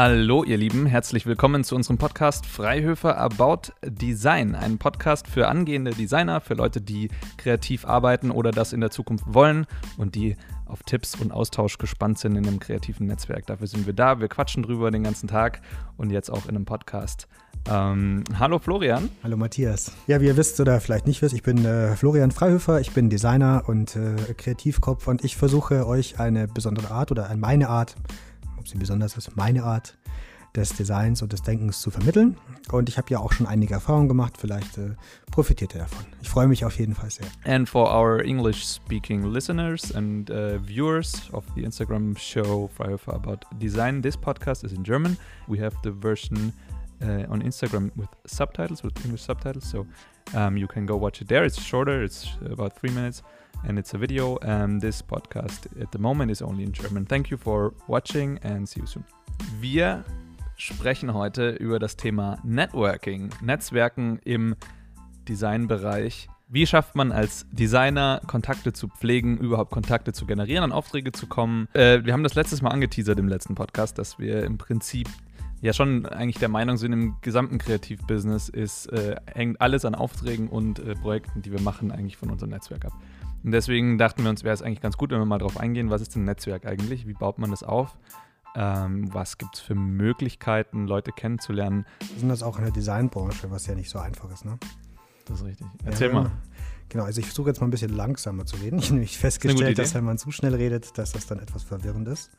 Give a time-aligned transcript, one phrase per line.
[0.00, 4.54] Hallo ihr Lieben, herzlich willkommen zu unserem Podcast Freihöfer About Design.
[4.54, 9.24] Ein Podcast für angehende Designer, für Leute, die kreativ arbeiten oder das in der Zukunft
[9.26, 9.66] wollen
[9.96, 13.46] und die auf Tipps und Austausch gespannt sind in einem kreativen Netzwerk.
[13.46, 15.62] Dafür sind wir da, wir quatschen drüber den ganzen Tag
[15.96, 17.26] und jetzt auch in einem Podcast.
[17.68, 19.08] Ähm, hallo Florian.
[19.24, 19.90] Hallo Matthias.
[20.06, 23.10] Ja, wie ihr wisst oder vielleicht nicht wisst, ich bin äh, Florian Freihöfer, ich bin
[23.10, 27.96] Designer und äh, Kreativkopf und ich versuche euch eine besondere Art oder meine Art
[28.68, 29.96] sie besonders ist, meine Art
[30.54, 32.36] des Designs und des Denkens zu vermitteln.
[32.70, 34.94] Und ich habe ja auch schon einige Erfahrungen gemacht, vielleicht äh,
[35.30, 36.06] profitiert ihr davon.
[36.22, 37.26] Ich freue mich auf jeden Fall sehr.
[37.44, 44.02] And for our English-speaking listeners and uh, viewers of the Instagram show Freihofer About Design,
[44.02, 45.16] this podcast is in German.
[45.46, 46.52] We have the version
[47.02, 49.86] uh, on Instagram with subtitles, with English subtitles, so
[50.34, 51.44] um, you can go watch it there.
[51.44, 53.22] It's shorter, it's about three minutes.
[53.66, 54.38] And it's a video.
[54.38, 57.06] And this podcast at the moment is only in German.
[57.06, 59.04] Thank you for watching and see you soon.
[59.60, 60.04] Wir
[60.56, 64.56] sprechen heute über das Thema Networking, Netzwerken im
[65.28, 66.28] Designbereich.
[66.48, 71.26] Wie schafft man als Designer Kontakte zu pflegen, überhaupt Kontakte zu generieren, an Aufträge zu
[71.26, 71.68] kommen?
[71.74, 75.08] Äh, wir haben das letztes Mal angeteasert im letzten Podcast, dass wir im Prinzip
[75.60, 80.48] ja schon eigentlich der Meinung sind, im gesamten Kreativbusiness ist, äh, hängt alles an Aufträgen
[80.48, 82.92] und äh, Projekten, die wir machen, eigentlich von unserem Netzwerk ab.
[83.44, 85.90] Und deswegen dachten wir uns, wäre es eigentlich ganz gut, wenn wir mal darauf eingehen,
[85.90, 87.96] was ist ein Netzwerk eigentlich, wie baut man das auf,
[88.56, 91.86] ähm, was gibt es für Möglichkeiten, Leute kennenzulernen.
[92.10, 94.58] Wir sind das auch in der Designbranche, was ja nicht so einfach ist, ne?
[95.26, 95.66] Das ist richtig.
[95.84, 96.30] Erzähl ja, mal.
[96.88, 98.78] Genau, also ich versuche jetzt mal ein bisschen langsamer zu reden.
[98.78, 102.08] Ich habe nämlich festgestellt, dass wenn man zu schnell redet, dass das dann etwas verwirrend
[102.08, 102.30] ist.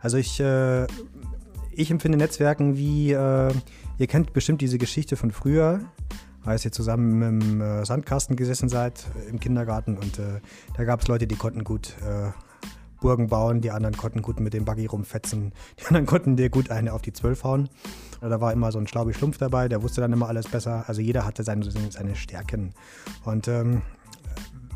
[0.00, 0.86] Also ich, äh,
[1.70, 3.54] ich empfinde Netzwerken wie, äh,
[3.98, 5.80] ihr kennt bestimmt diese Geschichte von früher,
[6.44, 10.40] als ihr zusammen im äh, Sandkasten gesessen seid äh, im Kindergarten und äh,
[10.76, 12.30] da gab es Leute, die konnten gut äh,
[13.00, 16.70] Burgen bauen, die anderen konnten gut mit dem Buggy rumfetzen, die anderen konnten dir gut
[16.70, 17.68] eine auf die Zwölf hauen.
[18.20, 20.84] Da war immer so ein Schlaubi Schlumpf dabei, der wusste dann immer alles besser.
[20.86, 22.72] Also jeder hatte seine, seine Stärken.
[23.24, 23.82] Und ähm,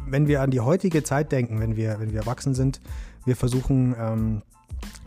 [0.08, 2.80] wenn wir an die heutige Zeit denken, wenn wir, wenn wir erwachsen sind,
[3.24, 4.42] wir versuchen ähm,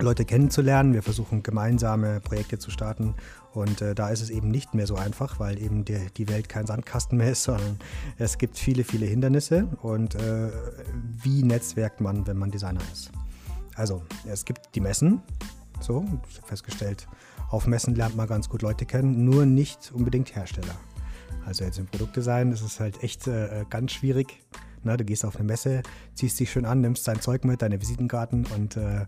[0.01, 3.15] Leute kennenzulernen, wir versuchen gemeinsame Projekte zu starten
[3.53, 6.49] und äh, da ist es eben nicht mehr so einfach, weil eben die, die Welt
[6.49, 7.79] kein Sandkasten mehr ist, sondern
[8.17, 9.67] es gibt viele, viele Hindernisse.
[9.81, 10.51] Und äh,
[11.23, 13.11] wie netzwerkt man, wenn man Designer ist?
[13.75, 15.21] Also, es gibt die Messen.
[15.79, 17.07] So, ich habe festgestellt,
[17.49, 20.75] auf Messen lernt man ganz gut Leute kennen, nur nicht unbedingt Hersteller.
[21.45, 24.43] Also jetzt im Produktdesign ist es halt echt äh, ganz schwierig.
[24.83, 25.81] Na, du gehst auf eine Messe,
[26.13, 29.05] ziehst dich schön an, nimmst dein Zeug mit, deine Visitenkarten und äh,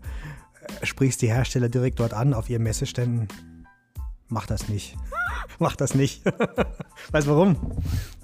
[0.82, 3.28] sprichst die Hersteller direkt dort an auf ihren Messeständen
[4.32, 4.96] mach das nicht.
[5.58, 6.24] mach das nicht.
[7.12, 7.56] weißt du warum?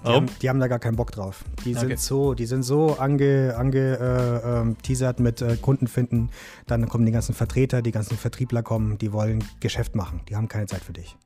[0.05, 1.45] Die, haben, die, haben, da gar keinen Bock drauf.
[1.65, 1.87] Die okay.
[1.87, 6.31] sind so, die sind so ange, ange äh, äh, mit äh, Kunden finden.
[6.67, 10.23] Dann kommen die ganzen Vertreter, die ganzen Vertriebler kommen, die wollen Geschäft machen.
[10.29, 11.17] Die haben keine Zeit für dich.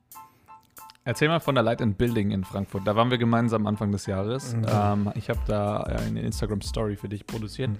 [1.05, 2.87] Erzähl mal von der Light and Building in Frankfurt.
[2.87, 4.55] Da waren wir gemeinsam Anfang des Jahres.
[4.55, 4.65] Mhm.
[4.69, 7.71] Ähm, ich habe da eine Instagram Story für dich produziert.
[7.71, 7.77] Mhm.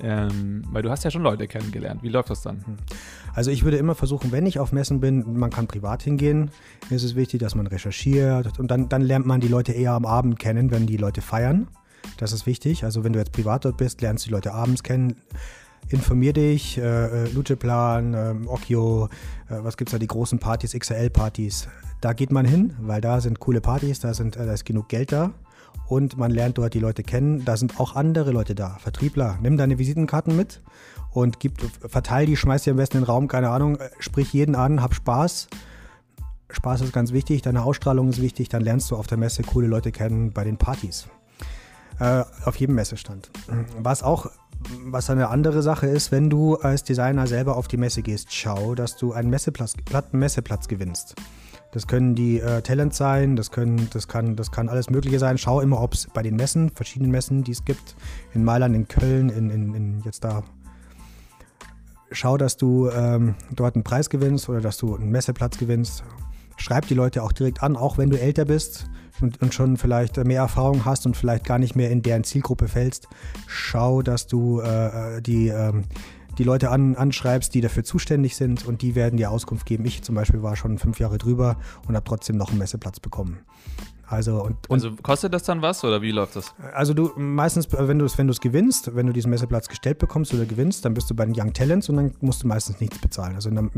[0.00, 2.02] Ähm, weil du hast ja schon Leute kennengelernt.
[2.02, 2.66] Wie läuft das dann?
[2.66, 2.76] Hm.
[3.32, 6.50] Also ich würde immer versuchen, wenn ich auf Messen bin, man kann privat hingehen,
[6.90, 10.04] ist es wichtig, dass man recherchiert und dann, dann lernt man die Leute eher am
[10.04, 11.68] Abend kennen, wenn die Leute feiern.
[12.16, 12.84] Das ist wichtig.
[12.84, 15.16] Also wenn du jetzt privat dort bist, lernst du die Leute abends kennen.
[15.88, 19.06] Informier dich, äh, äh Lucheplan, äh, Okio,
[19.48, 21.68] äh, was gibt es da, die großen Partys, XL-Partys.
[22.00, 24.88] Da geht man hin, weil da sind coole Partys, da, sind, äh, da ist genug
[24.88, 25.32] Geld da
[25.86, 27.44] und man lernt dort die Leute kennen.
[27.44, 29.38] Da sind auch andere Leute da, Vertriebler.
[29.42, 30.62] Nimm deine Visitenkarten mit
[31.10, 34.54] und gib, verteil die, schmeiß die am besten in den Raum, keine Ahnung, sprich jeden
[34.54, 35.48] an, hab Spaß.
[36.50, 39.66] Spaß ist ganz wichtig, deine Ausstrahlung ist wichtig, dann lernst du auf der Messe coole
[39.66, 41.08] Leute kennen bei den Partys.
[42.00, 43.30] Äh, auf jedem Messestand.
[43.78, 44.30] Was auch
[44.84, 48.74] was eine andere Sache ist, wenn du als Designer selber auf die Messe gehst, schau,
[48.74, 49.74] dass du einen Messeplatz,
[50.12, 51.14] Messeplatz gewinnst.
[51.74, 55.38] Das können die äh, Talents sein, das, können, das, kann, das kann alles Mögliche sein.
[55.38, 57.96] Schau immer, ob es bei den Messen, verschiedenen Messen, die es gibt,
[58.32, 60.44] in Mailand, in Köln, in, in, in jetzt da.
[62.12, 66.04] Schau, dass du ähm, dort einen Preis gewinnst oder dass du einen Messeplatz gewinnst.
[66.58, 68.86] Schreib die Leute auch direkt an, auch wenn du älter bist
[69.20, 72.68] und, und schon vielleicht mehr Erfahrung hast und vielleicht gar nicht mehr in deren Zielgruppe
[72.68, 73.08] fällst.
[73.48, 75.48] Schau, dass du äh, äh die.
[75.48, 75.82] Ähm,
[76.38, 79.84] die Leute an, anschreibst, die dafür zuständig sind und die werden dir Auskunft geben.
[79.84, 83.38] Ich zum Beispiel war schon fünf Jahre drüber und habe trotzdem noch einen Messeplatz bekommen.
[84.06, 86.54] Also, und, und also kostet das dann was oder wie läuft das?
[86.74, 90.44] Also du meistens, wenn du es wenn gewinnst, wenn du diesen Messeplatz gestellt bekommst oder
[90.44, 93.34] gewinnst, dann bist du bei den Young Talents und dann musst du meistens nichts bezahlen.
[93.34, 93.70] Also in der,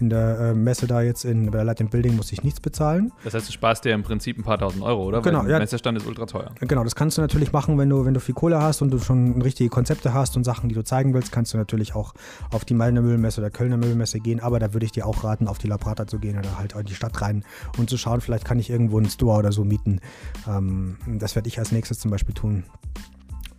[0.00, 3.12] in der äh, Messe da jetzt in, bei der Light Building musste ich nichts bezahlen.
[3.24, 5.20] Das heißt, du sparst dir im Prinzip ein paar tausend Euro, oder?
[5.20, 5.40] Genau.
[5.40, 6.50] Weil der ja, Messestand ist ultra teuer.
[6.60, 8.98] Genau, das kannst du natürlich machen, wenn du, wenn du viel Kohle hast und du
[8.98, 12.14] schon richtige Konzepte hast und Sachen, die du zeigen willst, kannst du natürlich auch
[12.50, 15.48] auf die Malner Müllmesse oder Kölner Müllmesse gehen, aber da würde ich dir auch raten,
[15.48, 17.44] auf die La Prata zu gehen oder halt in die Stadt rein
[17.78, 20.00] und zu schauen, vielleicht kann ich irgendwo einen Store oder so mieten.
[20.48, 22.64] Ähm, das werde ich als nächstes zum Beispiel tun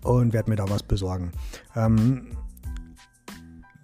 [0.03, 1.31] und werde mir da was besorgen.
[1.75, 2.27] Ähm,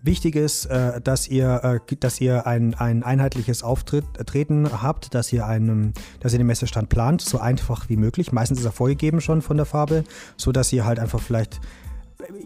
[0.04, 5.46] Wichtig ist, äh, dass ihr, äh, dass ihr ein, ein einheitliches Auftreten habt, dass ihr,
[5.46, 8.32] einen, dass ihr den Messestand plant, so einfach wie möglich.
[8.32, 10.06] Meistens ist er vorgegeben schon von der Farbe,
[10.38, 11.60] so dass ihr halt einfach vielleicht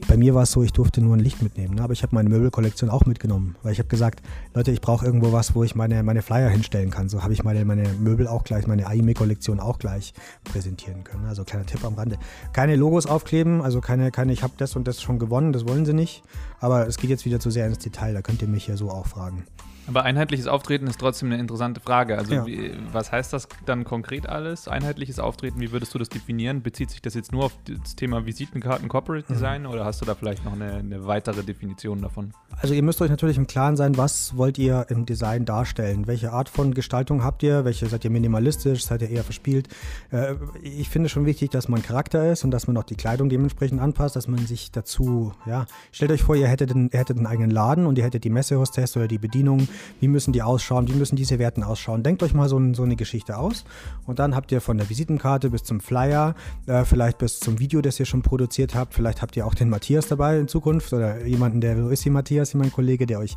[0.07, 1.83] bei mir war es so, ich durfte nur ein Licht mitnehmen, ne?
[1.83, 4.21] aber ich habe meine Möbelkollektion auch mitgenommen, weil ich habe gesagt,
[4.53, 7.09] Leute, ich brauche irgendwo was, wo ich meine, meine Flyer hinstellen kann.
[7.09, 10.13] So habe ich meine, meine Möbel auch gleich, meine AIME-Kollektion auch gleich
[10.43, 11.25] präsentieren können.
[11.25, 12.17] Also kleiner Tipp am Rande.
[12.53, 15.85] Keine Logos aufkleben, also keine, keine ich habe das und das schon gewonnen, das wollen
[15.85, 16.23] sie nicht.
[16.59, 18.89] Aber es geht jetzt wieder zu sehr ins Detail, da könnt ihr mich ja so
[18.89, 19.45] auch fragen.
[19.91, 22.17] Aber einheitliches Auftreten ist trotzdem eine interessante Frage.
[22.17, 22.45] Also ja.
[22.45, 24.69] wie, was heißt das dann konkret alles?
[24.69, 26.61] Einheitliches Auftreten, wie würdest du das definieren?
[26.61, 29.33] Bezieht sich das jetzt nur auf das Thema Visitenkarten, Corporate mhm.
[29.33, 29.67] Design mhm.
[29.67, 32.31] oder hast du da vielleicht noch eine, eine, weitere Definition davon?
[32.61, 36.07] Also ihr müsst euch natürlich im Klaren sein, was wollt ihr im Design darstellen?
[36.07, 37.65] Welche Art von Gestaltung habt ihr?
[37.65, 38.85] Welche seid ihr minimalistisch?
[38.85, 39.67] Seid ihr eher verspielt?
[40.11, 43.27] Äh, ich finde schon wichtig, dass man Charakter ist und dass man auch die Kleidung
[43.27, 47.17] dementsprechend anpasst, dass man sich dazu, ja, stellt euch vor, ihr hättet einen, ihr hättet
[47.17, 49.67] einen eigenen Laden und ihr hättet die Messehostess oder die Bedienung
[49.99, 52.03] wie müssen die ausschauen, wie müssen diese Werten ausschauen.
[52.03, 53.65] Denkt euch mal so, so eine Geschichte aus
[54.05, 56.35] und dann habt ihr von der Visitenkarte bis zum Flyer,
[56.67, 59.69] äh, vielleicht bis zum Video, das ihr schon produziert habt, vielleicht habt ihr auch den
[59.69, 63.19] Matthias dabei in Zukunft oder jemanden, der so ist wie Matthias, wie mein Kollege, der
[63.19, 63.35] euch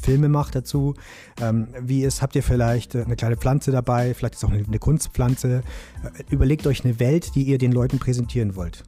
[0.00, 0.94] Filme macht dazu.
[1.40, 4.78] Ähm, wie ist, habt ihr vielleicht eine kleine Pflanze dabei, vielleicht ist auch eine, eine
[4.78, 5.62] Kunstpflanze.
[6.02, 8.84] Äh, überlegt euch eine Welt, die ihr den Leuten präsentieren wollt.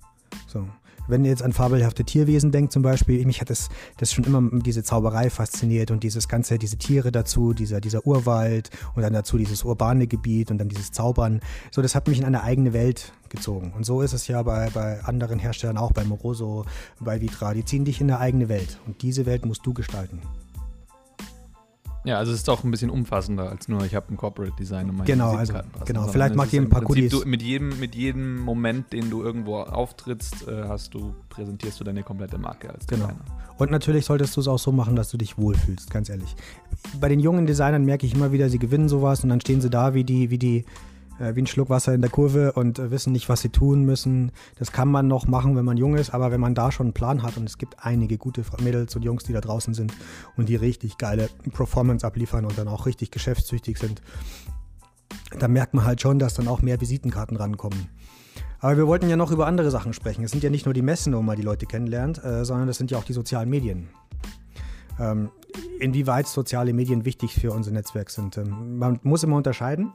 [0.46, 0.66] So.
[1.08, 3.68] Wenn ihr jetzt an fabelhafte Tierwesen denkt zum Beispiel, mich hat das,
[3.98, 8.70] das schon immer diese Zauberei fasziniert und dieses ganze, diese Tiere dazu, dieser, dieser Urwald
[8.94, 11.40] und dann dazu dieses urbane Gebiet und dann dieses Zaubern.
[11.70, 13.72] So, das hat mich in eine eigene Welt gezogen.
[13.76, 16.64] Und so ist es ja bei, bei anderen Herstellern auch, bei Moroso,
[17.00, 17.54] bei Vitra.
[17.54, 20.20] Die ziehen dich in eine eigene Welt und diese Welt musst du gestalten.
[22.06, 24.88] Ja, also es ist auch ein bisschen umfassender als nur, ich habe ein Corporate Design
[24.88, 25.54] und meine Genau, also,
[25.84, 26.06] genau.
[26.06, 27.10] vielleicht macht ihr ein paar Goodies.
[27.10, 31.84] Du, mit, jedem, mit jedem Moment, den du irgendwo auftrittst, äh, hast du, präsentierst du
[31.84, 33.08] deine komplette Marke als genau.
[33.08, 33.24] Designer.
[33.58, 36.36] Und natürlich solltest du es auch so machen, dass du dich wohlfühlst, ganz ehrlich.
[37.00, 39.70] Bei den jungen Designern merke ich immer wieder, sie gewinnen sowas und dann stehen sie
[39.70, 40.64] da wie die, wie die
[41.34, 44.32] wie ein Schluck Wasser in der Kurve und äh, wissen nicht, was sie tun müssen.
[44.58, 46.94] Das kann man noch machen, wenn man jung ist, aber wenn man da schon einen
[46.94, 49.92] Plan hat und es gibt einige gute Mädels und Jungs, die da draußen sind
[50.36, 54.02] und die richtig geile Performance abliefern und dann auch richtig geschäftstüchtig sind,
[55.38, 57.88] da merkt man halt schon, dass dann auch mehr Visitenkarten rankommen.
[58.58, 60.24] Aber wir wollten ja noch über andere Sachen sprechen.
[60.24, 62.78] Es sind ja nicht nur die Messen, wo man die Leute kennenlernt, äh, sondern es
[62.78, 63.88] sind ja auch die sozialen Medien.
[64.98, 65.30] Ähm,
[65.78, 68.38] inwieweit soziale Medien wichtig für unser Netzwerk sind.
[68.38, 69.92] Ähm, man muss immer unterscheiden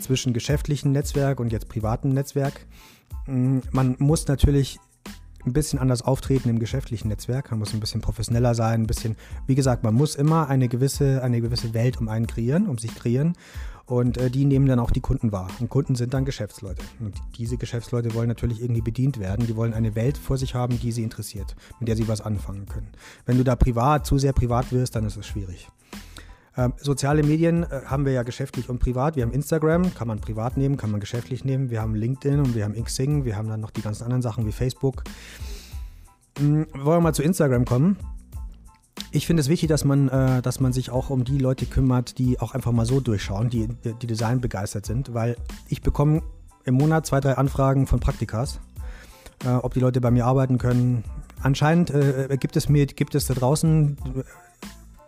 [0.00, 2.66] zwischen geschäftlichem Netzwerk und jetzt privatem Netzwerk.
[3.26, 4.78] Mm, man muss natürlich
[5.46, 7.50] ein bisschen anders auftreten im geschäftlichen Netzwerk.
[7.50, 9.16] Man muss ein bisschen professioneller sein, ein bisschen,
[9.46, 12.94] wie gesagt, man muss immer eine gewisse, eine gewisse Welt um einen kreieren, um sich
[12.94, 13.34] kreieren.
[13.86, 15.48] Und äh, die nehmen dann auch die Kunden wahr.
[15.60, 16.82] Und Kunden sind dann Geschäftsleute.
[17.00, 19.46] Und diese Geschäftsleute wollen natürlich irgendwie bedient werden.
[19.46, 22.64] Die wollen eine Welt vor sich haben, die sie interessiert, mit der sie was anfangen
[22.66, 22.88] können.
[23.26, 25.68] Wenn du da privat, zu sehr privat wirst, dann ist es schwierig.
[26.56, 29.16] Ähm, soziale Medien äh, haben wir ja geschäftlich und privat.
[29.16, 31.70] Wir haben Instagram, kann man privat nehmen, kann man geschäftlich nehmen.
[31.70, 33.24] Wir haben LinkedIn und wir haben Xing.
[33.24, 35.02] Wir haben dann noch die ganzen anderen Sachen wie Facebook.
[36.38, 37.96] Ähm, wollen wir mal zu Instagram kommen?
[39.10, 42.18] Ich finde es wichtig, dass man, äh, dass man sich auch um die Leute kümmert,
[42.18, 43.68] die auch einfach mal so durchschauen, die,
[44.00, 45.36] die Design begeistert sind, weil
[45.68, 46.22] ich bekomme
[46.64, 48.60] im Monat zwei, drei Anfragen von Praktikas,
[49.44, 51.02] äh, ob die Leute bei mir arbeiten können.
[51.42, 53.96] Anscheinend äh, gibt es mir, gibt es da draußen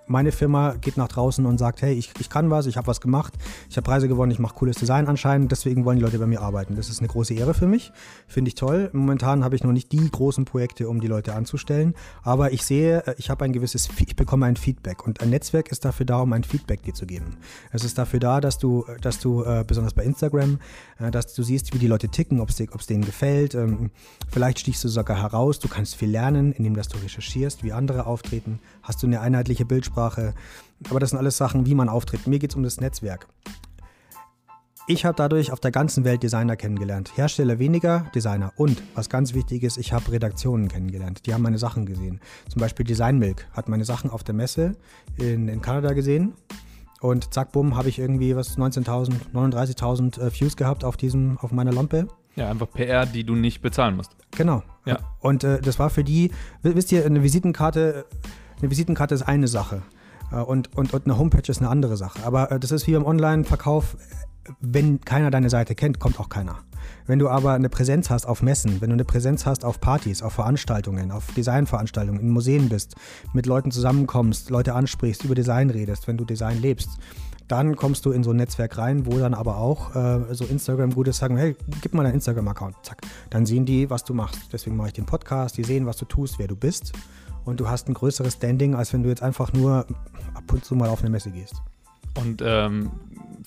[0.07, 3.01] meine Firma geht nach draußen und sagt, hey, ich, ich kann was, ich habe was
[3.01, 3.35] gemacht,
[3.69, 6.41] ich habe Preise gewonnen, ich mache cooles Design anscheinend, deswegen wollen die Leute bei mir
[6.41, 6.77] arbeiten.
[6.77, 7.93] Das ist eine große Ehre für mich,
[8.27, 8.91] finde ich toll.
[8.93, 13.07] Momentan habe ich noch nicht die großen Projekte, um die Leute anzustellen, aber ich sehe,
[13.07, 16.21] äh, ich habe ein gewisses, ich bekomme ein Feedback und ein Netzwerk ist dafür da,
[16.21, 17.37] um ein Feedback dir zu geben.
[17.73, 20.59] Es ist dafür da, dass du, dass du äh, besonders bei Instagram,
[20.99, 23.55] äh, dass du siehst, wie die Leute ticken, ob es denen gefällt.
[23.55, 23.91] Ähm,
[24.31, 28.07] vielleicht stichst du sogar heraus, du kannst viel lernen, indem dass du recherchierst, wie andere
[28.07, 28.61] auftreten.
[28.83, 29.96] Hast du eine einheitliche Bildsprache?
[29.97, 30.35] Ansprache.
[30.91, 32.27] Aber das sind alles Sachen, wie man auftritt.
[32.27, 33.27] Mir geht es um das Netzwerk.
[34.89, 37.17] Ich habe dadurch auf der ganzen Welt Designer kennengelernt.
[37.17, 38.53] Hersteller weniger, Designer.
[38.57, 41.27] Und was ganz wichtig ist, ich habe Redaktionen kennengelernt.
[41.27, 42.21] Die haben meine Sachen gesehen.
[42.49, 44.77] Zum Beispiel Design Milk hat meine Sachen auf der Messe
[45.17, 46.35] in, in Kanada gesehen
[47.01, 51.51] und zack, bumm, habe ich irgendwie was 19.000, 39.000 äh, Views gehabt auf diesem, auf
[51.51, 52.07] meiner Lampe.
[52.37, 54.13] Ja, einfach PR, die du nicht bezahlen musst.
[54.37, 54.63] Genau.
[54.85, 54.99] Ja.
[55.21, 56.31] Und äh, das war für die,
[56.63, 58.05] wisst ihr, eine Visitenkarte,
[58.61, 59.83] eine Visitenkarte ist eine Sache.
[60.33, 62.25] Äh, und, und, und eine Homepage ist eine andere Sache.
[62.25, 63.97] Aber äh, das ist wie beim Online-Verkauf,
[64.61, 66.57] wenn keiner deine Seite kennt, kommt auch keiner.
[67.07, 70.23] Wenn du aber eine Präsenz hast auf Messen, wenn du eine Präsenz hast auf Partys,
[70.23, 72.95] auf Veranstaltungen, auf Designveranstaltungen, in Museen bist,
[73.33, 76.91] mit Leuten zusammenkommst, Leute ansprichst, über Design redest, wenn du Design lebst,
[77.49, 81.17] dann kommst du in so ein Netzwerk rein, wo dann aber auch äh, so Instagram-Gutes
[81.17, 83.03] sagen, hey, gib mal deinen Instagram-Account, zack.
[83.31, 84.53] Dann sehen die, was du machst.
[84.53, 86.93] Deswegen mache ich den Podcast, die sehen, was du tust, wer du bist.
[87.47, 89.87] Und du hast ein größeres Standing, als wenn du jetzt einfach nur
[90.35, 91.55] ab und zu mal auf eine Messe gehst.
[92.19, 92.91] Und ähm,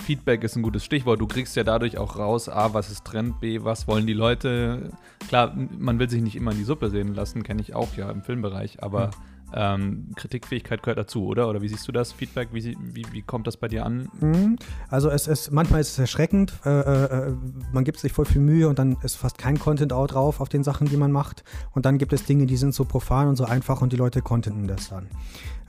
[0.01, 1.19] Feedback ist ein gutes Stichwort.
[1.19, 4.91] Du kriegst ja dadurch auch raus, A, was ist Trend, B, was wollen die Leute.
[5.27, 8.09] Klar, man will sich nicht immer in die Suppe sehen lassen, kenne ich auch ja
[8.09, 9.11] im Filmbereich, aber mhm.
[9.53, 11.49] Ähm, Kritikfähigkeit gehört dazu, oder?
[11.49, 12.49] Oder wie siehst du das Feedback?
[12.51, 14.09] Wie, wie, wie kommt das bei dir an?
[14.19, 14.57] Mhm.
[14.89, 16.53] Also es ist, manchmal ist es erschreckend.
[16.65, 17.33] Äh, äh,
[17.71, 20.49] man gibt sich voll viel Mühe und dann ist fast kein Content out drauf auf
[20.49, 21.43] den Sachen, die man macht.
[21.71, 24.21] Und dann gibt es Dinge, die sind so profan und so einfach und die Leute
[24.21, 25.07] contenten das dann.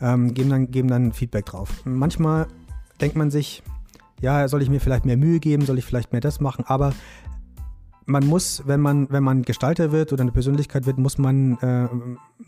[0.00, 0.70] Ähm, geben dann.
[0.70, 1.82] Geben dann Feedback drauf.
[1.84, 2.46] Manchmal
[3.00, 3.62] denkt man sich,
[4.20, 6.92] ja, soll ich mir vielleicht mehr Mühe geben, soll ich vielleicht mehr das machen, aber
[8.06, 11.88] man muss, wenn man, wenn man Gestalter wird oder eine Persönlichkeit wird, muss man äh,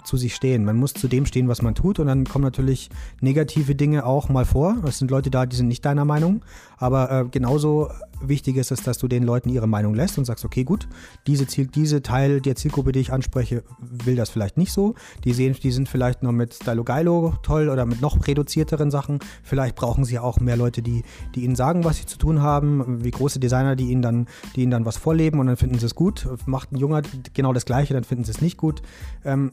[0.04, 0.64] zu sich stehen.
[0.64, 1.99] Man muss zu dem stehen, was man tut.
[1.99, 4.76] Und dann kommen natürlich negative Dinge auch mal vor.
[4.87, 6.44] Es sind Leute da, die sind nicht deiner Meinung.
[6.78, 10.44] Aber äh, genauso wichtig ist es, dass du den Leuten ihre Meinung lässt und sagst,
[10.44, 10.88] okay, gut,
[11.26, 14.94] diese, Ziel, diese Teil der Zielgruppe, die ich anspreche, will das vielleicht nicht so.
[15.25, 19.18] Die sehen, die sind vielleicht noch mit Stylo Geilo toll oder mit noch reduzierteren Sachen.
[19.42, 21.02] Vielleicht brauchen sie auch mehr Leute, die,
[21.34, 24.62] die ihnen sagen, was sie zu tun haben, wie große Designer, die ihnen dann, die
[24.62, 26.28] ihnen dann was vorleben und dann finden sie es gut.
[26.46, 27.02] Macht ein Junger
[27.34, 28.82] genau das Gleiche, dann finden sie es nicht gut.
[29.25, 29.52] Ähm,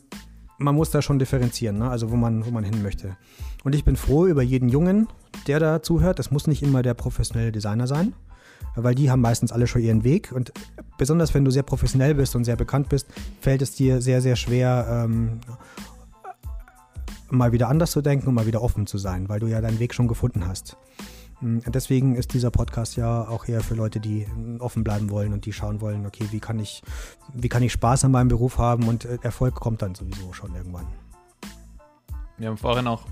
[0.59, 1.89] man muss da schon differenzieren, ne?
[1.89, 3.17] also wo man, wo man hin möchte.
[3.63, 5.07] Und ich bin froh über jeden Jungen,
[5.47, 6.19] der da zuhört.
[6.19, 8.13] Das muss nicht immer der professionelle Designer sein
[8.75, 10.31] weil die haben meistens alle schon ihren Weg.
[10.31, 10.51] Und
[10.97, 13.07] besonders wenn du sehr professionell bist und sehr bekannt bist,
[13.41, 15.39] fällt es dir sehr, sehr schwer, ähm,
[17.29, 19.79] mal wieder anders zu denken und mal wieder offen zu sein, weil du ja deinen
[19.79, 20.77] Weg schon gefunden hast.
[21.39, 24.27] Hm, deswegen ist dieser Podcast ja auch eher für Leute, die
[24.59, 26.81] offen bleiben wollen und die schauen wollen, okay, wie kann ich,
[27.33, 30.55] wie kann ich Spaß an meinem Beruf haben und äh, Erfolg kommt dann sowieso schon
[30.55, 30.87] irgendwann.
[32.37, 33.03] Wir haben vorhin auch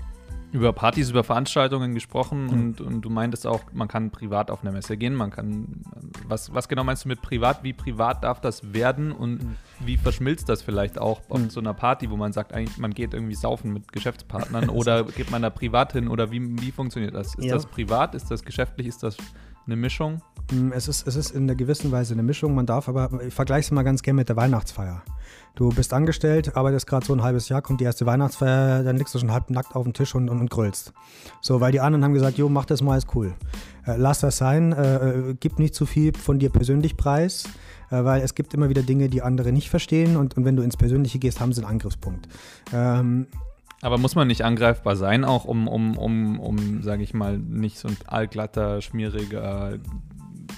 [0.52, 2.52] über Partys, über Veranstaltungen gesprochen mhm.
[2.52, 5.82] und, und du meintest auch, man kann privat auf eine Messe gehen, man kann,
[6.26, 9.56] was, was genau meinst du mit privat, wie privat darf das werden und mhm.
[9.80, 11.50] wie verschmilzt das vielleicht auch auf mhm.
[11.50, 15.30] so einer Party, wo man sagt, eigentlich, man geht irgendwie saufen mit Geschäftspartnern oder geht
[15.30, 17.34] man da privat hin oder wie, wie funktioniert das?
[17.34, 17.54] Ist ja.
[17.54, 19.16] das privat, ist das geschäftlich, ist das
[19.68, 20.22] eine Mischung?
[20.50, 22.54] Mm, es ist, es ist in einer gewissen Weise eine Mischung.
[22.54, 25.02] Man darf aber, ich vergleiche es mal ganz gerne mit der Weihnachtsfeier.
[25.54, 29.14] Du bist angestellt, arbeitest gerade so ein halbes Jahr, kommt die erste Weihnachtsfeier, dann liegst
[29.14, 30.92] du schon halb nackt auf dem Tisch und, und, und grüllst.
[31.40, 33.34] So, weil die anderen haben gesagt, jo, mach das mal, ist cool.
[33.86, 37.44] Äh, lass das sein, äh, äh, gib nicht zu viel von dir persönlich preis,
[37.90, 40.62] äh, weil es gibt immer wieder Dinge, die andere nicht verstehen und, und wenn du
[40.62, 42.28] ins Persönliche gehst, haben sie einen Angriffspunkt.
[42.72, 43.26] Ähm,
[43.80, 47.78] aber muss man nicht angreifbar sein, auch um, um, um, um sage ich mal, nicht
[47.78, 49.78] so ein allglatter, schmieriger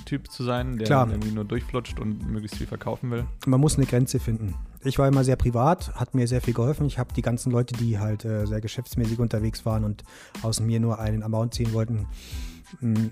[0.07, 3.25] Typ zu sein, der irgendwie nur durchflutscht und möglichst viel verkaufen will?
[3.47, 4.55] Man muss eine Grenze finden.
[4.83, 6.87] Ich war immer sehr privat, hat mir sehr viel geholfen.
[6.87, 10.05] Ich habe die ganzen Leute, die halt äh, sehr geschäftsmäßig unterwegs waren und
[10.43, 12.07] aus mir nur einen Amount ziehen wollten,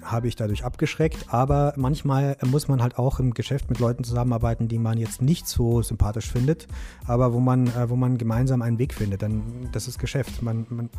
[0.02, 1.26] habe ich dadurch abgeschreckt.
[1.32, 5.46] Aber manchmal muss man halt auch im Geschäft mit Leuten zusammenarbeiten, die man jetzt nicht
[5.46, 6.66] so sympathisch findet,
[7.06, 9.22] aber wo man, äh, wo man gemeinsam einen Weg findet.
[9.22, 10.42] Denn das ist Geschäft.
[10.42, 10.90] Man, man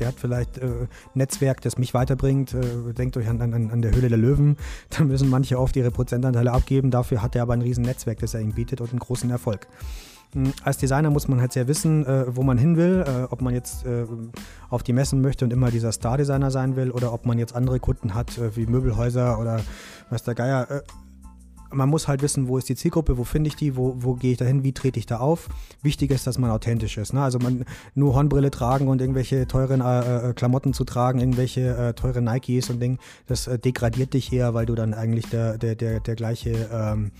[0.00, 2.54] der hat vielleicht äh, ein Netzwerk, das mich weiterbringt.
[2.54, 4.56] Äh, denkt euch an, an, an der Höhle der Löwen.
[4.90, 6.90] Da müssen manche oft ihre Prozentanteile abgeben.
[6.90, 9.66] Dafür hat er aber ein riesen Netzwerk, das er ihm bietet und einen großen Erfolg.
[10.34, 13.42] Hm, als Designer muss man halt sehr wissen, äh, wo man hin will, äh, ob
[13.42, 14.06] man jetzt äh,
[14.70, 17.80] auf die Messen möchte und immer dieser Star-Designer sein will oder ob man jetzt andere
[17.80, 19.60] Kunden hat, äh, wie Möbelhäuser oder
[20.10, 20.70] was der Geier.
[20.70, 20.80] Äh,
[21.74, 24.32] man muss halt wissen, wo ist die Zielgruppe, wo finde ich die, wo, wo gehe
[24.32, 25.48] ich da hin, wie trete ich da auf.
[25.82, 27.14] Wichtig ist, dass man authentisch ist.
[27.14, 27.22] Ne?
[27.22, 32.68] Also man nur Hornbrille tragen und irgendwelche teuren äh, Klamotten zu tragen, irgendwelche teure Nikes
[32.68, 36.68] und Ding, das degradiert dich eher, weil du dann eigentlich der, der, der, der gleiche
[36.70, 37.10] ähm,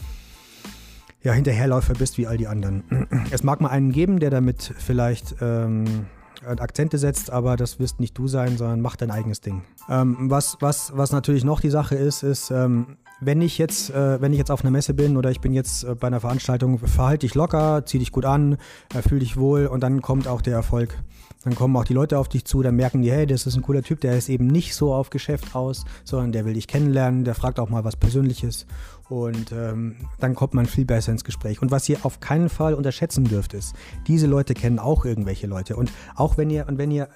[1.22, 2.84] ja, Hinterherläufer bist wie all die anderen.
[3.30, 6.06] Es mag mal einen geben, der damit vielleicht ähm,
[6.44, 9.62] Akzente setzt, aber das wirst nicht du sein, sondern mach dein eigenes Ding.
[9.88, 14.20] Ähm, was, was, was natürlich noch die Sache ist, ist, ähm, wenn ich jetzt, äh,
[14.20, 16.78] wenn ich jetzt auf einer Messe bin oder ich bin jetzt äh, bei einer Veranstaltung,
[16.78, 18.58] verhalte dich locker, zieh dich gut an,
[18.94, 20.98] äh, fühl dich wohl und dann kommt auch der Erfolg.
[21.44, 23.62] Dann kommen auch die Leute auf dich zu, dann merken die, hey, das ist ein
[23.62, 27.24] cooler Typ, der ist eben nicht so auf Geschäft aus, sondern der will dich kennenlernen,
[27.24, 28.66] der fragt auch mal was Persönliches
[29.08, 31.60] und ähm, dann kommt man viel besser ins Gespräch.
[31.60, 33.74] Und was ihr auf keinen Fall unterschätzen dürft, ist,
[34.06, 35.76] diese Leute kennen auch irgendwelche Leute.
[35.76, 37.08] Und auch wenn ihr, und wenn ihr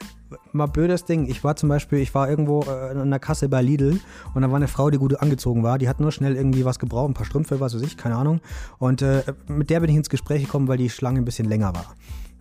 [0.53, 1.27] mal blödes Ding.
[1.29, 4.01] Ich war zum Beispiel, ich war irgendwo äh, an der Kasse bei Lidl
[4.35, 5.79] und da war eine Frau, die gut angezogen war.
[5.79, 8.41] Die hat nur schnell irgendwie was gebraucht, ein paar Strümpfe, was weiß ich, keine Ahnung.
[8.79, 11.75] Und äh, mit der bin ich ins Gespräch gekommen, weil die Schlange ein bisschen länger
[11.75, 11.95] war.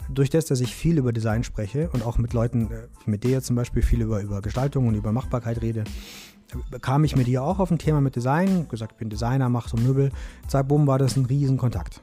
[0.10, 3.42] Durch das, dass ich viel über Design spreche und auch mit Leuten, äh, mit dir
[3.42, 5.84] zum Beispiel viel über, über Gestaltung und über Machbarkeit rede,
[6.82, 9.70] kam ich mit ihr auch auf ein Thema mit Design, gesagt, ich bin Designer, mache
[9.70, 10.12] so Möbel.
[10.48, 12.02] Zack, bumm, war das ein Riesenkontakt.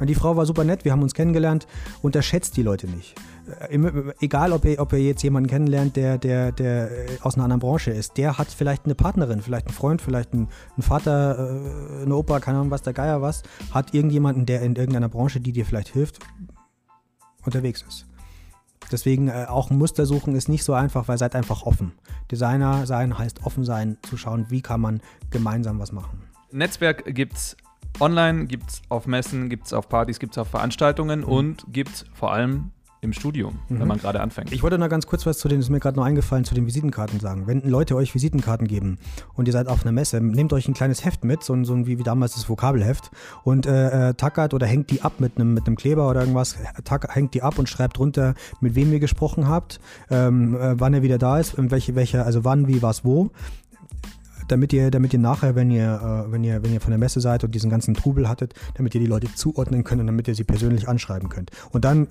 [0.00, 1.66] Und die Frau war super nett, wir haben uns kennengelernt,
[2.02, 3.14] unterschätzt die Leute nicht.
[3.70, 3.78] Äh,
[4.20, 7.60] egal, ob ihr, ob ihr jetzt jemanden kennenlernt, der, der, der äh, aus einer anderen
[7.60, 12.14] Branche ist, der hat vielleicht eine Partnerin, vielleicht einen Freund, vielleicht einen, einen Vater, eine
[12.16, 15.64] Opa, keine Ahnung was, der Geier was, hat irgendjemanden, der in irgendeiner Branche, die dir
[15.64, 16.18] vielleicht hilft,
[17.44, 18.06] unterwegs ist.
[18.90, 21.92] Deswegen äh, auch ein Muster suchen ist nicht so einfach, weil seid einfach offen.
[22.30, 26.22] Designer sein heißt offen sein, zu schauen, wie kann man gemeinsam was machen.
[26.50, 27.56] Netzwerk gibt es
[28.00, 31.26] online, gibt es auf Messen, gibt es auf Partys, gibt es auf Veranstaltungen mhm.
[31.26, 32.70] und gibt es vor allem
[33.02, 33.80] im Studium, mhm.
[33.80, 34.52] wenn man gerade anfängt.
[34.52, 36.66] Ich wollte noch ganz kurz was zu den, ist mir gerade noch eingefallen, zu den
[36.66, 37.48] Visitenkarten sagen.
[37.48, 38.98] Wenn Leute euch Visitenkarten geben
[39.34, 41.98] und ihr seid auf einer Messe, nehmt euch ein kleines Heft mit, so, so wie,
[41.98, 43.10] wie damals das Vokabelheft
[43.42, 47.12] und äh, äh, tackert oder hängt die ab mit einem mit Kleber oder irgendwas, tack,
[47.12, 51.02] hängt die ab und schreibt runter, mit wem ihr gesprochen habt, ähm, äh, wann er
[51.02, 53.30] wieder da ist, welche, welche, also wann, wie, was, wo
[54.48, 57.20] damit ihr, damit ihr nachher, wenn ihr, äh, wenn ihr, wenn ihr von der Messe
[57.20, 60.34] seid und diesen ganzen Trubel hattet, damit ihr die Leute zuordnen könnt und damit ihr
[60.34, 61.50] sie persönlich anschreiben könnt.
[61.70, 62.08] Und dann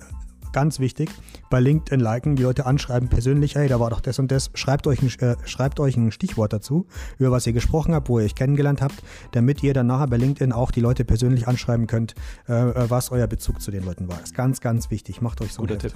[0.52, 1.10] ganz wichtig,
[1.50, 4.86] bei LinkedIn liken, die Leute anschreiben persönlich, hey, da war doch das und das, schreibt
[4.86, 6.86] euch, ein, äh, schreibt euch ein Stichwort dazu,
[7.18, 10.16] über was ihr gesprochen habt, wo ihr euch kennengelernt habt, damit ihr dann nachher bei
[10.16, 12.14] LinkedIn auch die Leute persönlich anschreiben könnt,
[12.48, 14.22] äh, äh was euer Bezug zu den Leuten war.
[14.22, 15.20] Ist ganz, ganz wichtig.
[15.20, 15.94] Macht euch so Guter Tipp.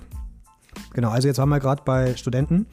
[0.92, 2.66] Genau, also jetzt waren wir gerade bei Studenten.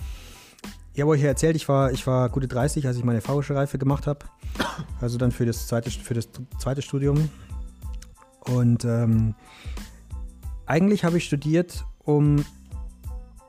[0.93, 3.55] Ich habe euch ja erzählt, ich war, ich war gute 30, als ich meine faulische
[3.55, 4.19] Reife gemacht habe.
[5.01, 7.29] Also dann für das zweite, für das zweite Studium.
[8.41, 9.35] Und ähm,
[10.65, 12.43] eigentlich habe ich studiert, um,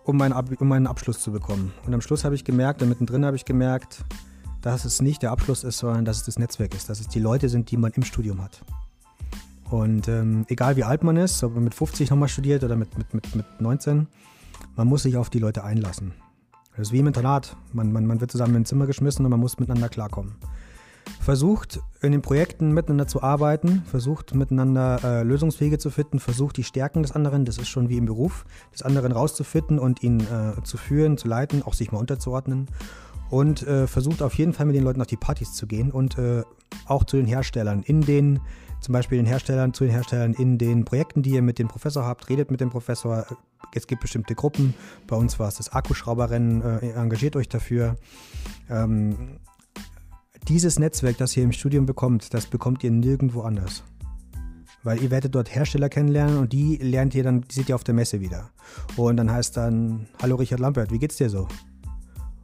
[0.04, 1.72] um, mein Ab um meinen Abschluss zu bekommen.
[1.86, 4.04] Und am Schluss habe ich gemerkt, und mittendrin habe ich gemerkt,
[4.60, 7.20] dass es nicht der Abschluss ist, sondern dass es das Netzwerk ist, dass es die
[7.20, 8.62] Leute sind, die man im Studium hat.
[9.70, 12.96] Und ähm, egal wie alt man ist, ob man mit 50 nochmal studiert oder mit,
[12.96, 14.06] mit, mit, mit 19,
[14.76, 16.12] man muss sich auf die Leute einlassen.
[16.76, 17.56] Das ist wie im Internat.
[17.72, 20.36] Man, man, man wird zusammen in ein Zimmer geschmissen und man muss miteinander klarkommen
[21.20, 26.64] versucht in den Projekten miteinander zu arbeiten, versucht miteinander äh, Lösungswege zu finden, versucht die
[26.64, 30.62] Stärken des anderen, das ist schon wie im Beruf, des anderen rauszufinden und ihn äh,
[30.64, 32.68] zu führen, zu leiten, auch sich mal unterzuordnen
[33.30, 36.18] und äh, versucht auf jeden Fall mit den Leuten auf die Partys zu gehen und
[36.18, 36.42] äh,
[36.86, 38.40] auch zu den Herstellern in den
[38.84, 42.04] zum Beispiel den Herstellern, zu den Herstellern in den Projekten, die ihr mit dem Professor
[42.04, 43.24] habt, redet mit dem Professor.
[43.72, 44.74] Es gibt bestimmte Gruppen.
[45.06, 47.96] Bei uns war es das Akkuschrauberrennen, äh, engagiert euch dafür.
[48.68, 49.38] Ähm,
[50.48, 53.82] dieses Netzwerk, das ihr im Studium bekommt, das bekommt ihr nirgendwo anders.
[54.82, 57.84] Weil ihr werdet dort Hersteller kennenlernen und die lernt ihr dann, die seht ihr auf
[57.84, 58.50] der Messe wieder.
[58.96, 61.48] Und dann heißt dann, hallo Richard Lampert, wie geht's dir so?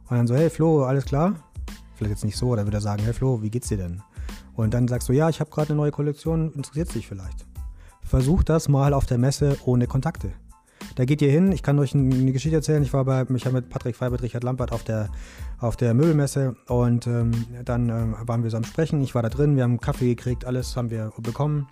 [0.09, 1.35] Und dann so, hey Flo, alles klar?
[1.95, 4.01] Vielleicht jetzt nicht so, oder würde er sagen, hey Flo, wie geht's dir denn?
[4.55, 7.45] Und dann sagst du, ja, ich habe gerade eine neue Kollektion, interessiert dich vielleicht.
[8.01, 10.33] Versuch das mal auf der Messe ohne Kontakte.
[10.95, 12.83] Da geht ihr hin, ich kann euch eine Geschichte erzählen.
[12.83, 15.09] Ich war bei, ich habe mit Patrick Feibert, Richard Lampert auf der,
[15.59, 17.31] auf der Möbelmesse und ähm,
[17.65, 19.01] dann ähm, waren wir so am Sprechen.
[19.01, 21.67] Ich war da drin, wir haben Kaffee gekriegt, alles haben wir bekommen.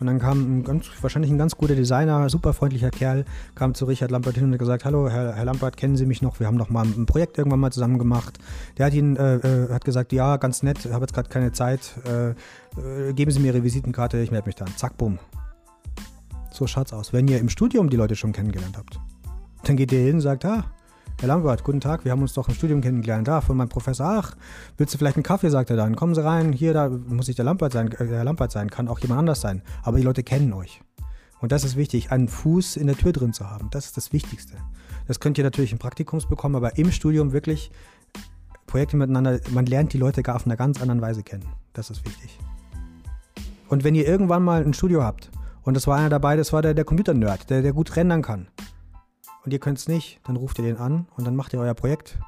[0.00, 3.84] Und dann kam ein ganz, wahrscheinlich ein ganz guter Designer, super freundlicher Kerl, kam zu
[3.84, 6.38] Richard Lampert hin und hat gesagt, hallo Herr, Herr Lampert, kennen Sie mich noch?
[6.38, 8.38] Wir haben noch mal ein Projekt irgendwann mal zusammen gemacht.
[8.76, 11.94] Der hat ihn, äh, äh hat gesagt, ja, ganz nett, habe jetzt gerade keine Zeit,
[12.06, 14.68] äh, äh, geben Sie mir Ihre Visitenkarte, ich melde mich dann.
[14.76, 15.18] Zack, bumm.
[16.58, 17.12] So schaut's aus.
[17.12, 18.98] Wenn ihr im Studium die Leute schon kennengelernt habt,
[19.62, 20.64] dann geht ihr hin und sagt, ah,
[21.20, 23.28] Herr Lambert, guten Tag, wir haben uns doch im Studium kennengelernt.
[23.28, 24.06] Da, von meinem Professor.
[24.06, 24.36] Ach,
[24.76, 25.94] willst du vielleicht einen Kaffee, sagt er dann.
[25.94, 28.88] Kommen Sie rein, hier, da muss ich der Lambert sein, äh, der Lambert sein, kann
[28.88, 29.62] auch jemand anders sein.
[29.84, 30.80] Aber die Leute kennen euch.
[31.40, 33.68] Und das ist wichtig, einen Fuß in der Tür drin zu haben.
[33.70, 34.54] Das ist das Wichtigste.
[35.06, 37.70] Das könnt ihr natürlich im Praktikums bekommen, aber im Studium wirklich
[38.66, 41.46] Projekte miteinander, man lernt die Leute gar auf einer ganz anderen Weise kennen.
[41.72, 42.36] Das ist wichtig.
[43.68, 45.30] Und wenn ihr irgendwann mal ein Studio habt
[45.68, 48.48] und das war einer dabei, das war der, der Computer-Nerd, der, der gut rendern kann.
[49.44, 51.74] Und ihr könnt es nicht, dann ruft ihr den an und dann macht ihr euer
[51.74, 52.18] Projekt.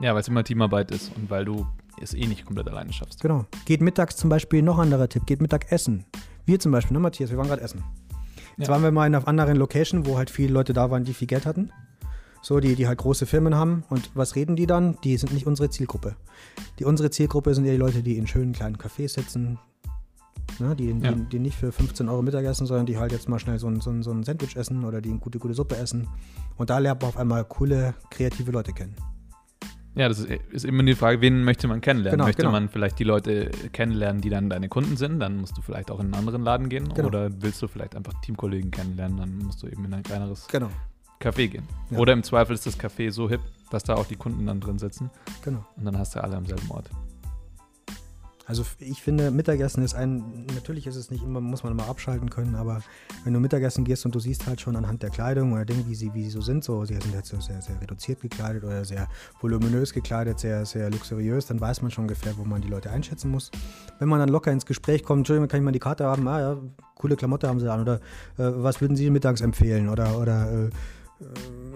[0.00, 1.66] Ja, weil es immer Teamarbeit ist und weil du
[2.00, 3.20] es eh nicht komplett alleine schaffst.
[3.20, 3.44] Genau.
[3.66, 6.06] Geht mittags zum Beispiel, noch anderer Tipp, geht Mittag essen.
[6.46, 7.84] Wir zum Beispiel, ne Matthias, wir waren gerade essen.
[8.56, 8.72] Jetzt ja.
[8.72, 11.28] waren wir mal in einer anderen Location, wo halt viele Leute da waren, die viel
[11.28, 11.70] Geld hatten.
[12.40, 13.84] So, die, die halt große Firmen haben.
[13.90, 14.96] Und was reden die dann?
[15.04, 16.16] Die sind nicht unsere Zielgruppe.
[16.78, 19.58] Die unsere Zielgruppe sind eher die Leute, die in schönen kleinen Cafés sitzen,
[20.58, 20.74] ne?
[20.76, 21.12] die, ja.
[21.12, 23.80] die, die, nicht für 15 Euro Mittagessen, sondern die halt jetzt mal schnell so ein,
[23.80, 26.08] so ein, so ein Sandwich essen oder die eine gute, gute Suppe essen.
[26.56, 28.94] Und da lernt man auf einmal coole, kreative Leute kennen.
[29.94, 32.18] Ja, das ist, ist, immer die Frage, wen möchte man kennenlernen?
[32.18, 32.52] Genau, möchte genau.
[32.52, 35.18] man vielleicht die Leute kennenlernen, die dann deine Kunden sind?
[35.18, 36.88] Dann musst du vielleicht auch in einen anderen Laden gehen.
[36.94, 37.08] Genau.
[37.08, 39.18] Oder willst du vielleicht einfach Teamkollegen kennenlernen?
[39.18, 40.70] Dann musst du eben in ein kleineres genau.
[41.20, 41.64] Café gehen.
[41.90, 41.98] Ja.
[41.98, 44.78] Oder im Zweifel ist das Café so hip, dass da auch die Kunden dann drin
[44.78, 45.10] sitzen.
[45.42, 45.64] Genau.
[45.76, 46.88] Und dann hast du alle am selben Ort.
[48.50, 52.30] Also ich finde, Mittagessen ist ein, natürlich ist es nicht immer, muss man immer abschalten
[52.30, 52.82] können, aber
[53.22, 55.94] wenn du Mittagessen gehst und du siehst halt schon anhand der Kleidung oder Dinge, wie
[55.94, 58.84] sie, wie sie so sind, so, sie sind jetzt so sehr, sehr reduziert gekleidet oder
[58.84, 59.06] sehr
[59.40, 63.30] voluminös gekleidet, sehr, sehr luxuriös, dann weiß man schon ungefähr, wo man die Leute einschätzen
[63.30, 63.52] muss.
[64.00, 66.40] Wenn man dann locker ins Gespräch kommt, Entschuldigung, kann ich mal die Karte haben, ah
[66.40, 66.58] ja,
[66.96, 68.00] coole Klamotte haben sie an oder
[68.36, 70.70] äh, was würden Sie mittags empfehlen oder, oder äh,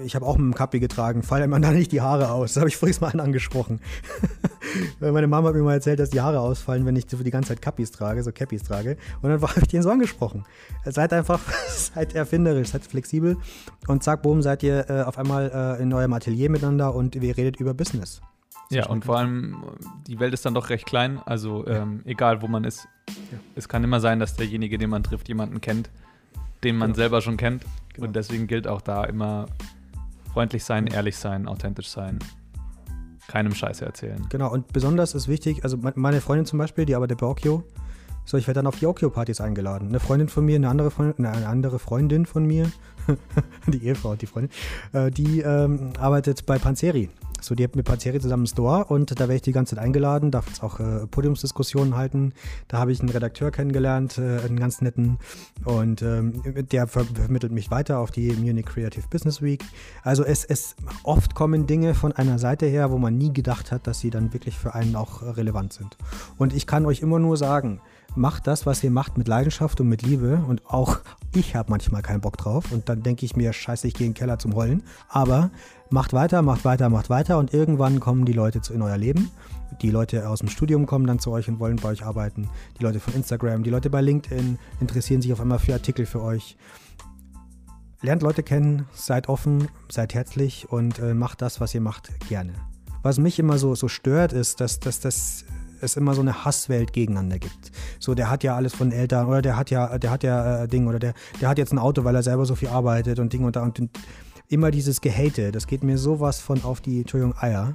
[0.05, 2.55] ich habe auch mit dem Kappi getragen, fallen mir da nicht die Haare aus.
[2.55, 3.81] Das habe ich vorhin mal angesprochen.
[5.01, 7.63] Meine Mama hat mir mal erzählt, dass die Haare ausfallen, wenn ich die ganze Zeit
[7.63, 8.97] Kappis trage, so Cappies trage.
[9.23, 10.45] Und dann habe ich den so angesprochen.
[10.85, 13.37] Seid einfach, seid erfinderisch, seid flexibel
[13.87, 17.37] und zack, boom, seid ihr äh, auf einmal äh, in eurem Atelier miteinander und wir
[17.37, 18.21] redet über Business.
[18.71, 19.57] Ja, und vor allem,
[20.07, 22.89] die Welt ist dann doch recht klein, also ähm, egal wo man ist.
[23.09, 23.39] Ja.
[23.55, 25.91] Es kann immer sein, dass derjenige, den man trifft, jemanden kennt,
[26.65, 26.97] den man genau.
[26.97, 27.65] selber schon kennt.
[27.93, 28.07] Genau.
[28.07, 29.47] Und deswegen gilt auch da immer
[30.35, 32.19] freundlich sein, ehrlich sein, authentisch sein.
[33.29, 34.27] Keinem Scheiße erzählen.
[34.29, 37.63] Genau, und besonders ist wichtig, also meine Freundin zum Beispiel, die arbeitet bei Okio,
[38.27, 39.89] so, ich werde dann auf die Okio-Partys eingeladen.
[39.89, 42.71] Eine Freundin von mir, eine andere Freundin, eine andere Freundin von mir,
[43.67, 44.51] die Ehefrau, die Freundin,
[44.93, 47.11] äh, die ähm, arbeitet bei Panzeri.
[47.45, 49.85] So, die hat mit Panzeri zusammen einen Store und da werde ich die ganze Zeit
[49.85, 52.33] eingeladen, darf jetzt auch äh, Podiumsdiskussionen halten.
[52.69, 55.19] Da habe ich einen Redakteur kennengelernt, äh, einen ganz netten
[55.67, 59.63] und ähm, der ver vermittelt mich weiter auf die Munich Creative Business Week.
[60.03, 63.87] Also es, es oft kommen Dinge von einer Seite her, wo man nie gedacht hat,
[63.87, 65.99] dass sie dann wirklich für einen auch relevant sind.
[66.39, 67.83] Und ich kann euch immer nur sagen,
[68.15, 70.43] macht das, was ihr macht, mit Leidenschaft und mit Liebe.
[70.47, 71.01] Und auch
[71.35, 72.73] ich habe manchmal keinen Bock drauf.
[72.73, 74.83] Und dann denke ich mir, scheiße, ich gehe in den Keller zum Heulen.
[75.09, 75.51] Aber
[75.91, 77.39] macht weiter, macht weiter, macht weiter.
[77.39, 79.31] Und irgendwann kommen die Leute in euer Leben.
[79.83, 82.49] Die Leute aus dem Studium kommen dann zu euch und wollen bei euch arbeiten.
[82.79, 86.23] Die Leute von Instagram, die Leute bei LinkedIn interessieren sich auf einmal für Artikel für
[86.23, 86.57] euch.
[88.03, 92.53] Lernt Leute kennen, seid offen, seid herzlich und äh, macht das, was ihr macht, gerne.
[93.03, 95.45] Was mich immer so, so stört, ist, dass, dass das
[95.81, 97.73] es immer so eine Hasswelt gegeneinander gibt.
[97.99, 100.69] So, der hat ja alles von Eltern oder der hat ja, der hat ja äh,
[100.69, 103.33] Ding oder der, der hat jetzt ein Auto, weil er selber so viel arbeitet und
[103.33, 103.91] Ding und da und, und
[104.49, 107.73] immer dieses Gehate, das geht mir sowas von auf die, Entschuldigung, Eier.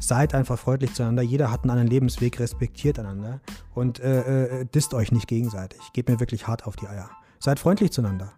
[0.00, 1.22] Seid einfach freundlich zueinander.
[1.22, 3.40] Jeder hat einen anderen Lebensweg, respektiert einander
[3.74, 5.80] und äh, äh, disst euch nicht gegenseitig.
[5.92, 7.08] Geht mir wirklich hart auf die Eier.
[7.38, 8.32] Seid freundlich zueinander.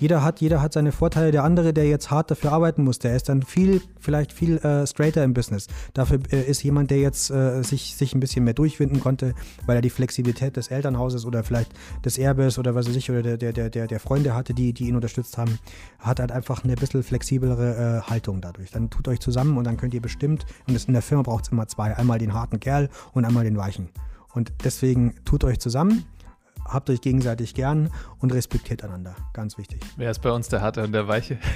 [0.00, 1.32] Jeder hat, jeder hat seine Vorteile.
[1.32, 4.86] Der andere, der jetzt hart dafür arbeiten muss, der ist dann viel, vielleicht viel äh,
[4.86, 5.68] straighter im Business.
[5.94, 9.34] Dafür äh, ist jemand, der jetzt äh, sich, sich ein bisschen mehr durchwinden konnte,
[9.64, 11.72] weil er die Flexibilität des Elternhauses oder vielleicht
[12.04, 14.88] des Erbes oder was weiß ich, oder der, der, der, der Freunde hatte, die, die
[14.88, 15.58] ihn unterstützt haben,
[15.98, 18.70] hat halt einfach eine bisschen flexiblere äh, Haltung dadurch.
[18.70, 21.44] Dann tut euch zusammen und dann könnt ihr bestimmt, und das in der Firma braucht
[21.44, 23.88] es immer zwei, einmal den harten Kerl und einmal den weichen.
[24.34, 26.04] Und deswegen tut euch zusammen
[26.68, 29.14] habt euch gegenseitig gern und respektiert einander.
[29.32, 29.80] Ganz wichtig.
[29.96, 31.38] Wer ist bei uns der Harte und der Weiche?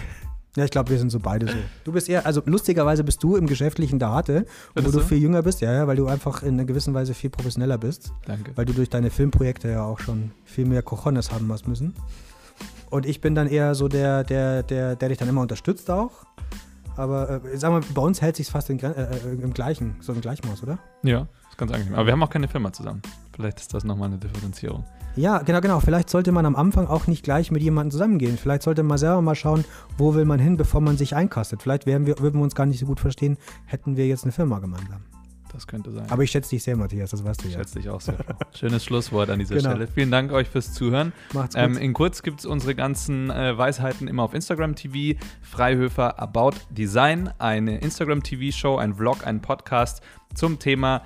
[0.56, 1.54] Ja, ich glaube, wir sind so beide so.
[1.84, 5.18] Du bist eher, also lustigerweise bist du im Geschäftlichen der Harte, wo du, du viel
[5.18, 8.12] jünger bist, ja, ja, weil du einfach in einer gewissen Weise viel professioneller bist.
[8.26, 8.50] Danke.
[8.56, 11.94] Weil du durch deine Filmprojekte ja auch schon viel mehr Cojones haben hast müssen.
[12.90, 16.26] Und ich bin dann eher so der, der, der, der dich dann immer unterstützt auch.
[16.96, 20.12] Aber äh, sagen wir, bei uns hält sich fast in, äh, äh, im gleichen, so
[20.12, 20.78] im Gleichmaß, oder?
[21.04, 21.94] Ja, ist ganz angenehm.
[21.94, 23.00] Aber wir haben auch keine Firma zusammen.
[23.40, 24.84] Vielleicht ist das nochmal eine Differenzierung.
[25.16, 25.80] Ja, genau, genau.
[25.80, 28.38] Vielleicht sollte man am Anfang auch nicht gleich mit jemandem zusammengehen.
[28.38, 29.64] Vielleicht sollte man selber mal schauen,
[29.98, 31.62] wo will man hin, bevor man sich einkastet.
[31.62, 34.58] Vielleicht wir, würden wir uns gar nicht so gut verstehen, hätten wir jetzt eine Firma
[34.58, 35.02] gemeinsam.
[35.52, 36.08] Das könnte sein.
[36.10, 37.50] Aber ich schätze dich sehr, Matthias, das weißt du ja.
[37.50, 38.14] Ich schätze dich auch sehr.
[38.54, 39.70] Schönes Schlusswort an dieser genau.
[39.70, 39.88] Stelle.
[39.88, 41.12] Vielen Dank euch fürs Zuhören.
[41.32, 41.64] Macht's gut.
[41.64, 45.18] Ähm, in kurz gibt es unsere ganzen äh, Weisheiten immer auf Instagram TV.
[45.42, 50.02] Freihöfer About Design, eine Instagram TV-Show, ein Vlog, ein Podcast
[50.34, 51.02] zum Thema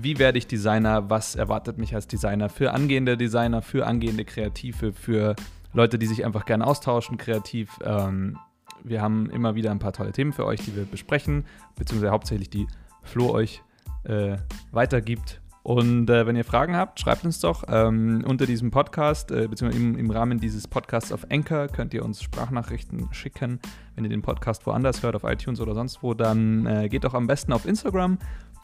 [0.00, 4.92] wie werde ich Designer, was erwartet mich als Designer für angehende Designer, für angehende Kreative,
[4.92, 5.36] für
[5.72, 7.78] Leute, die sich einfach gerne austauschen, kreativ.
[7.84, 8.38] Ähm,
[8.84, 11.44] wir haben immer wieder ein paar tolle Themen für euch, die wir besprechen,
[11.76, 12.66] beziehungsweise hauptsächlich die
[13.02, 13.62] Flo euch
[14.04, 14.36] äh,
[14.70, 15.40] weitergibt.
[15.62, 19.82] Und äh, wenn ihr Fragen habt, schreibt uns doch ähm, unter diesem Podcast, äh, beziehungsweise
[19.82, 23.60] im, im, Rahmen dieses Podcasts auf Anchor könnt ihr uns Sprachnachrichten schicken.
[23.94, 27.14] Wenn ihr den Podcast woanders hört, auf iTunes oder sonst wo, dann äh, geht doch
[27.14, 28.18] am besten auf Instagram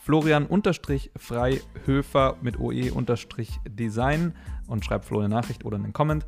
[0.09, 4.35] Florian-Freihöfer mit OE-Design
[4.67, 6.25] und schreibt Flo eine Nachricht oder einen Comment.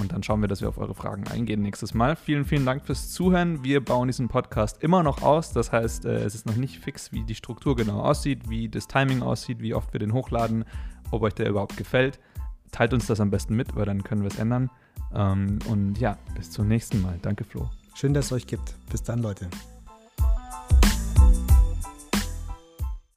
[0.00, 2.16] Und dann schauen wir, dass wir auf eure Fragen eingehen nächstes Mal.
[2.16, 3.62] Vielen, vielen Dank fürs Zuhören.
[3.62, 5.52] Wir bauen diesen Podcast immer noch aus.
[5.52, 8.88] Das heißt, äh, es ist noch nicht fix, wie die Struktur genau aussieht, wie das
[8.88, 10.64] Timing aussieht, wie oft wir den hochladen,
[11.12, 12.18] ob euch der überhaupt gefällt.
[12.72, 14.70] Teilt uns das am besten mit, weil dann können wir es ändern.
[15.14, 17.16] Ähm, und ja, bis zum nächsten Mal.
[17.22, 17.70] Danke, Flo.
[17.94, 18.74] Schön, dass es euch gibt.
[18.90, 19.48] Bis dann, Leute.